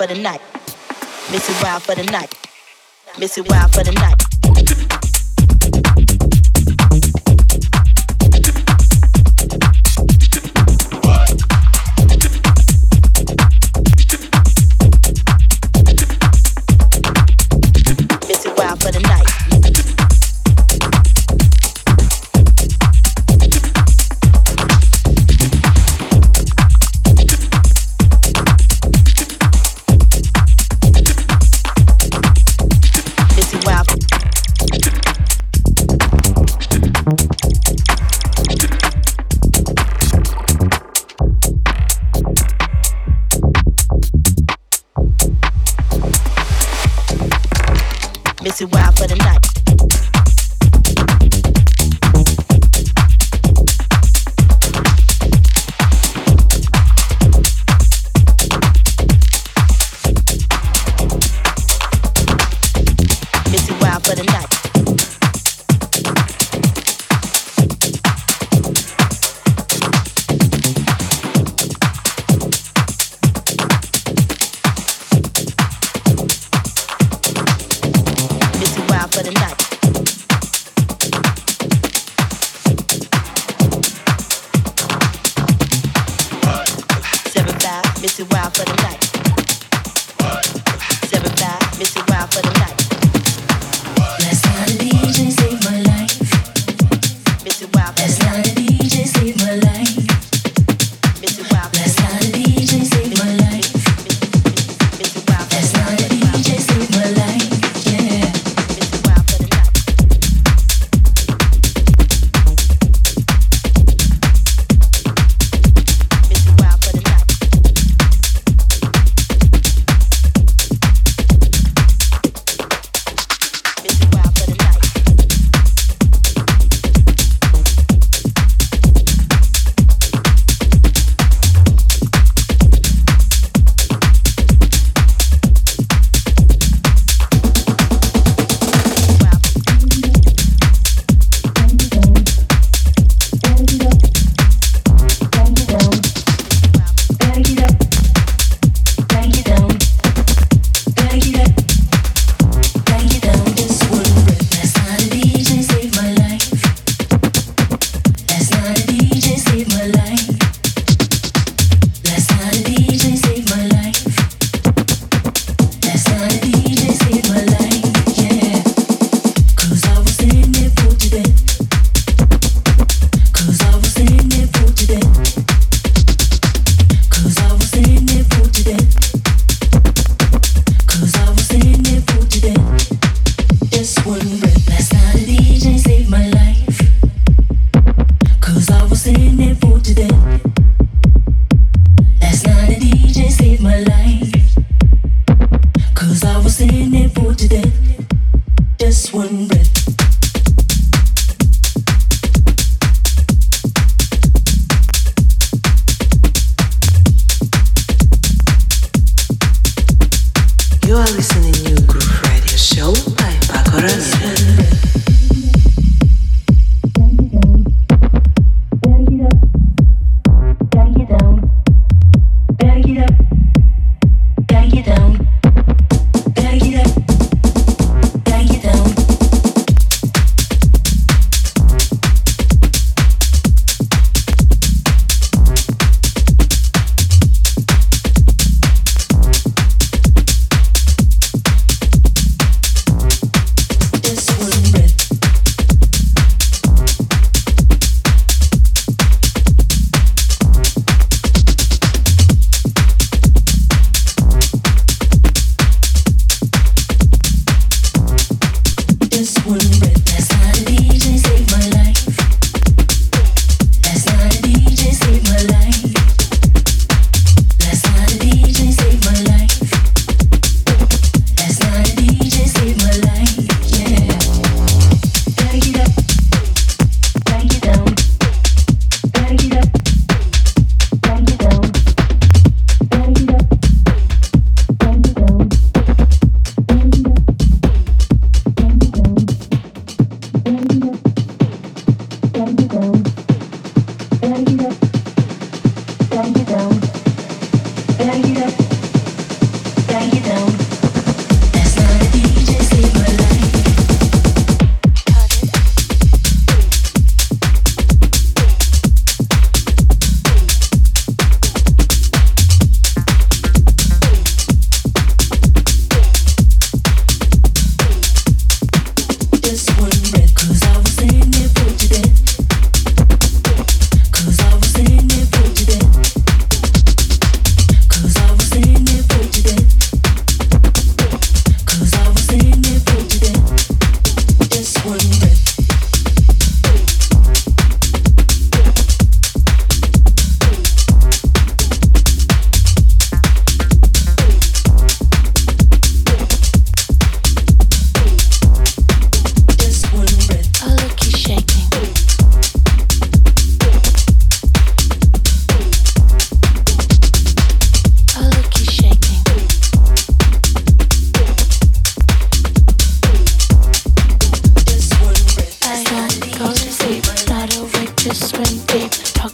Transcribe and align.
wild 0.00 0.08
for 0.08 0.14
the 0.14 0.22
night. 0.22 0.40
Missy 1.30 1.52
wild 1.62 1.82
for 1.82 1.94
the 1.94 2.04
night. 2.04 2.34
Missy 3.18 3.42
wild 3.42 3.72
for 3.74 3.84
the 3.84 3.92
night. 3.92 4.09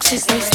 Just 0.08 0.30
listen. 0.30 0.45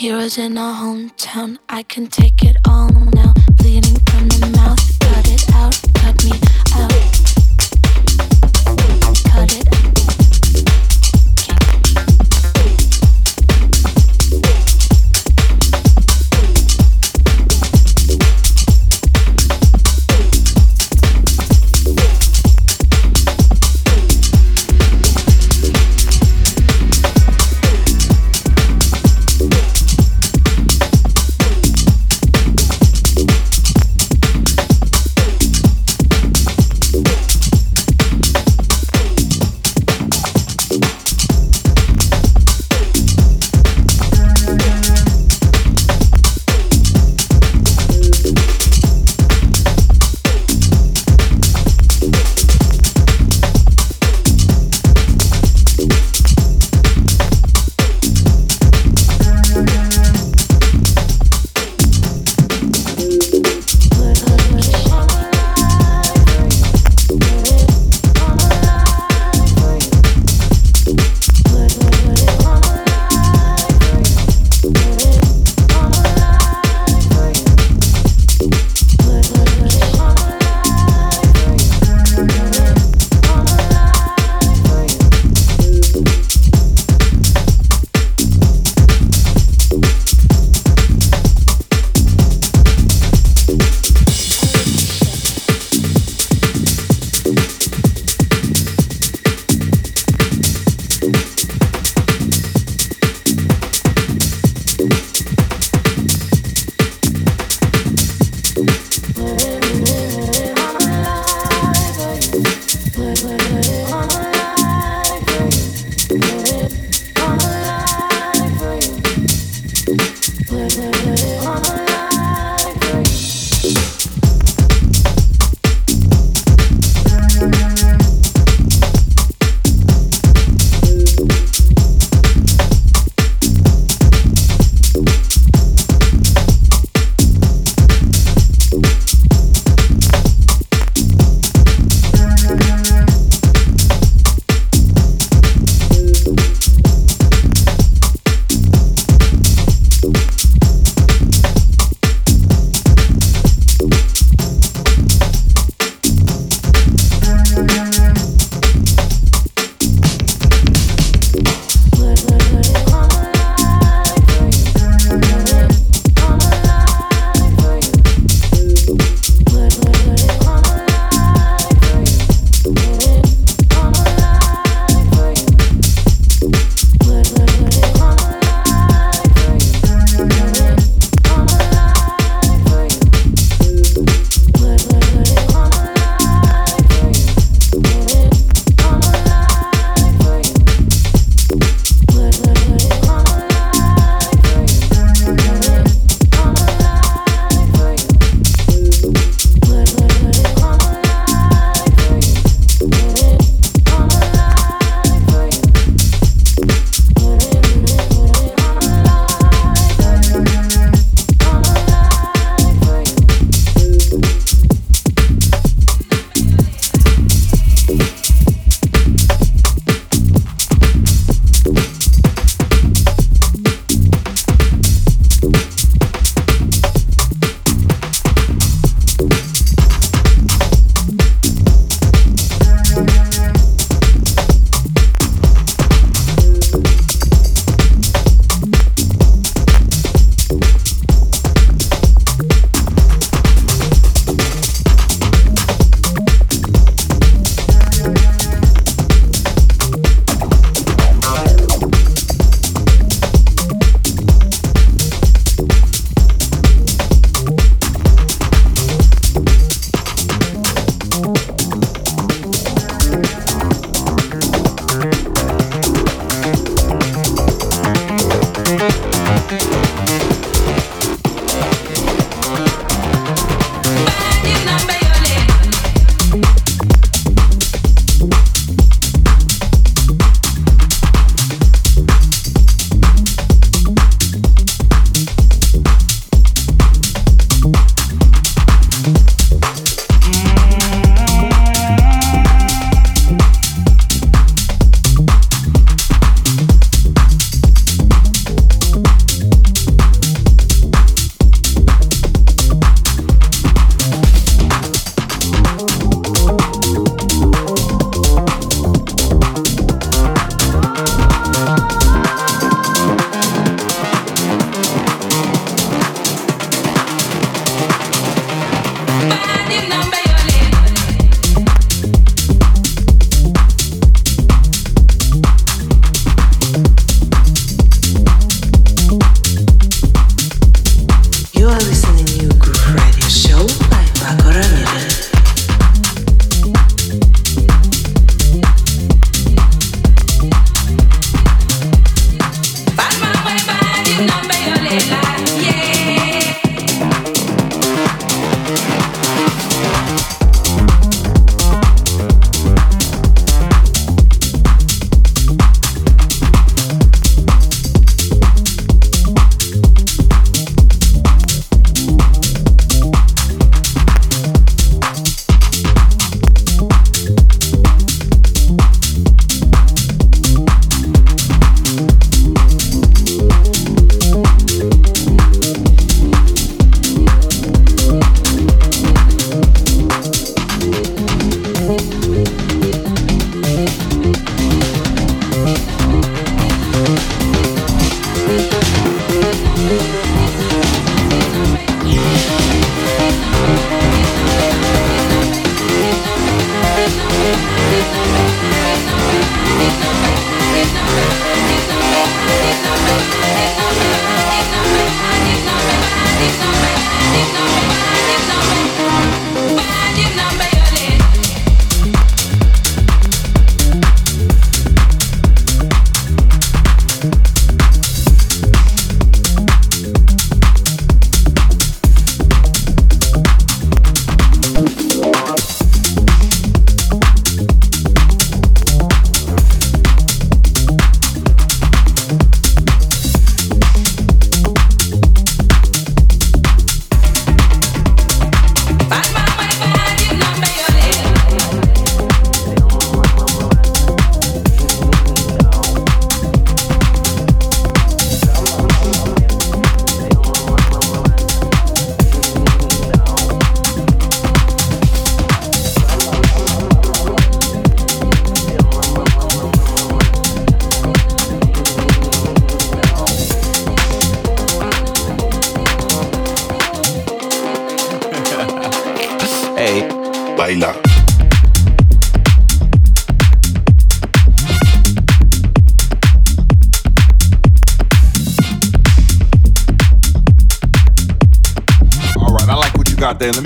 In 0.00 0.56
our 0.56 0.74
hometown. 0.74 1.58
I 1.68 1.82
can 1.82 2.06
take 2.06 2.44
it 2.44 2.56
all 2.68 2.88
now. 2.88 3.34
Bleeding 3.56 3.98
from 4.08 4.28
the 4.28 4.46
mouth, 4.56 4.98
cut 5.00 5.28
it 5.28 5.50
out, 5.52 5.80
cut 5.94 6.24
me 6.24 6.32
out. 6.74 7.17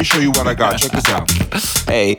Me 0.02 0.04
show 0.04 0.18
you 0.18 0.32
what 0.32 0.48
I 0.48 0.54
got. 0.54 0.78
Check 0.78 0.90
this 0.90 1.08
out. 1.08 1.30
Hey. 1.88 2.18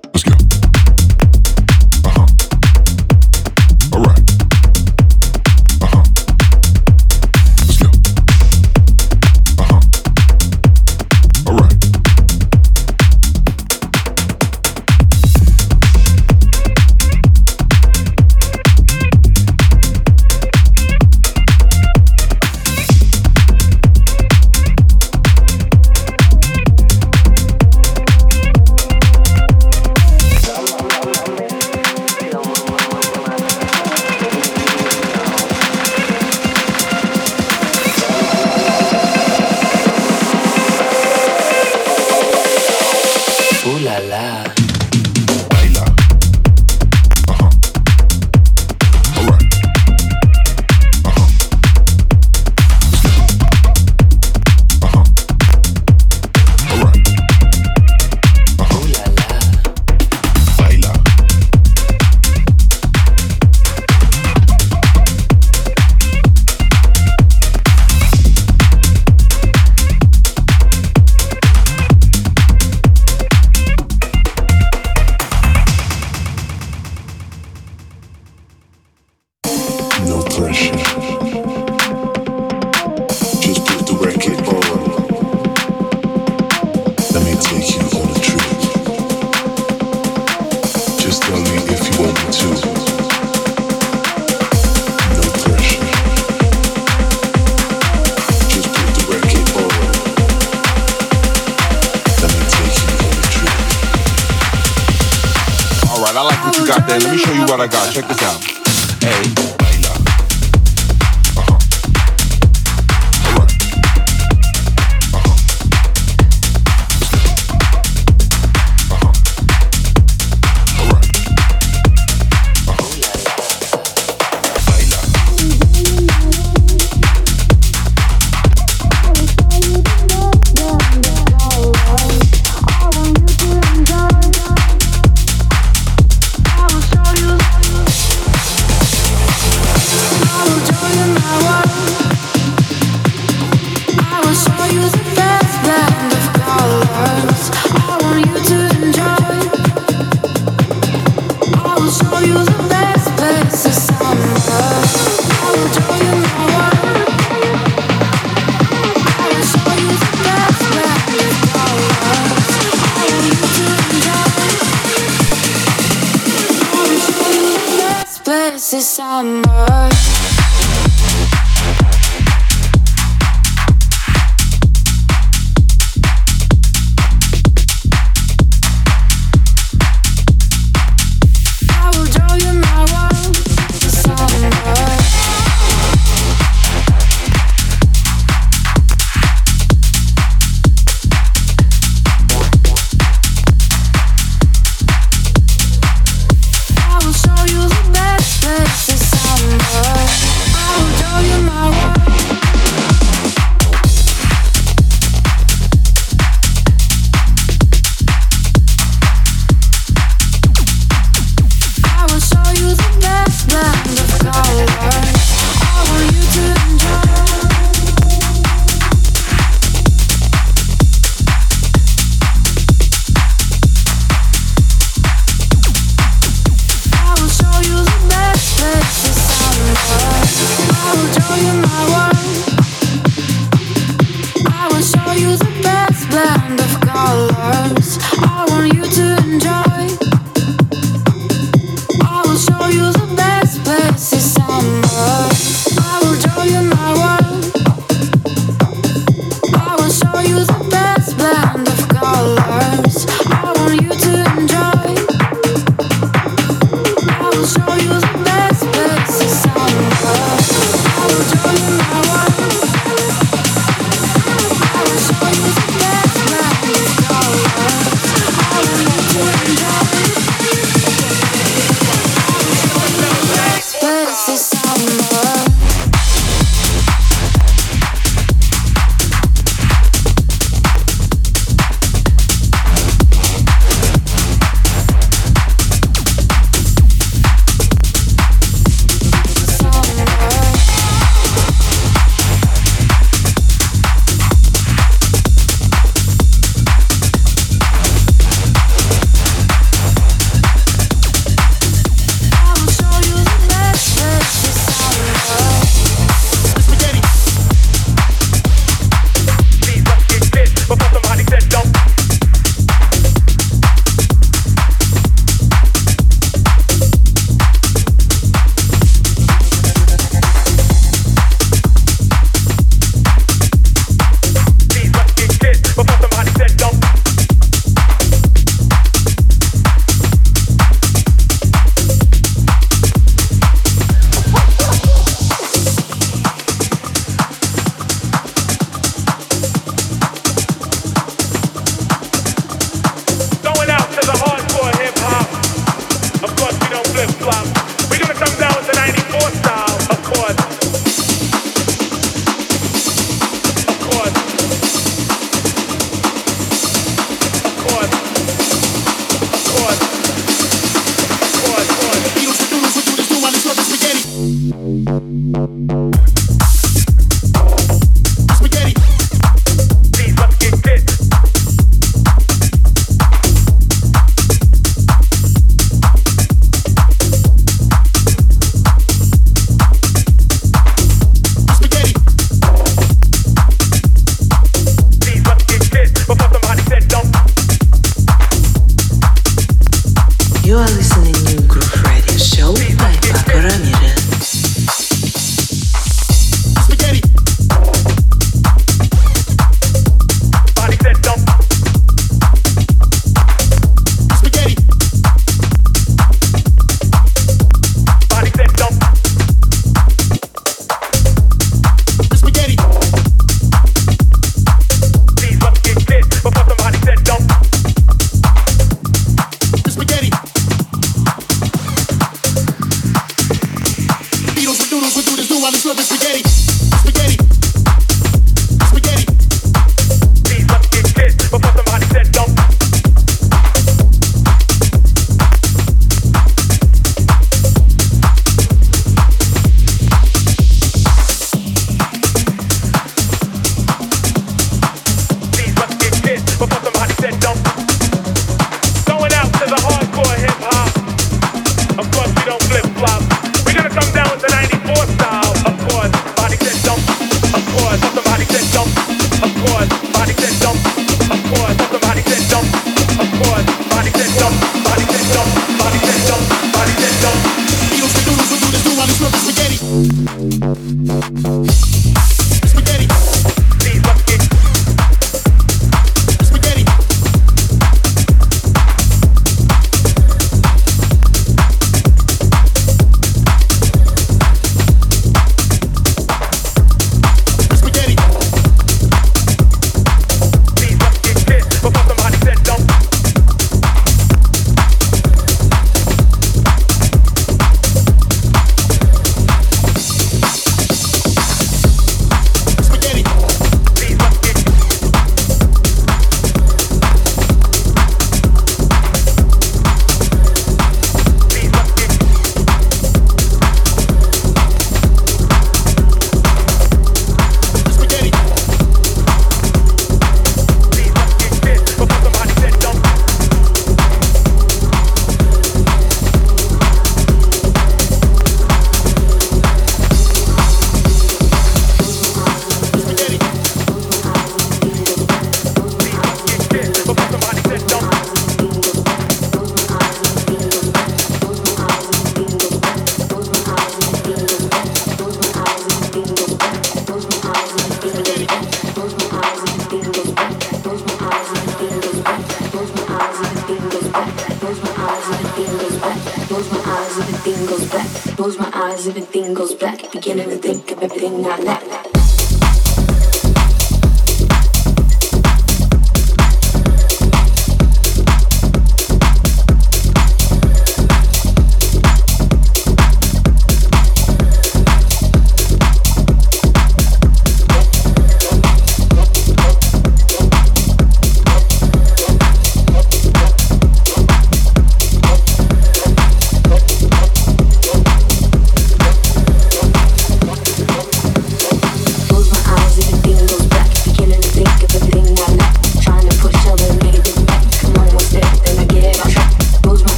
Think 561.22 561.28
of 561.28 561.53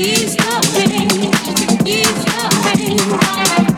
Ease 0.00 0.36
the 0.36 0.44
pain, 0.74 1.84
ease 1.84 2.24
the 2.24 3.66
pain. 3.66 3.77